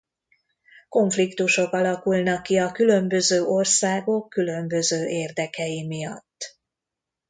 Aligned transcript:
Konfliktusok 0.89 1.71
alakulnak 1.73 2.43
ki 2.45 2.57
a 2.59 2.71
különböző 2.71 3.43
országok 3.43 4.29
különböző 4.29 5.07
érdekei 5.07 5.85
miatt. 5.87 6.57